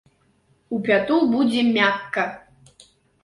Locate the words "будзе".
1.33-1.61